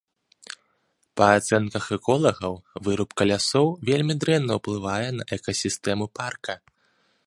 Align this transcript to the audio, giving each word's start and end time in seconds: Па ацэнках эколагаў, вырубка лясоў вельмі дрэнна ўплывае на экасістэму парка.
Па 1.19 1.27
ацэнках 1.39 1.85
эколагаў, 1.97 2.53
вырубка 2.87 3.23
лясоў 3.33 3.67
вельмі 3.91 4.13
дрэнна 4.25 4.53
ўплывае 4.63 5.09
на 5.21 5.31
экасістэму 5.39 6.05
парка. 6.21 6.53